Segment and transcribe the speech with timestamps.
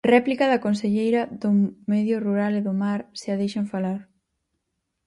[0.13, 1.49] Réplica da conselleira do
[1.93, 4.01] Medio Rural e do Mar, se a deixan falar.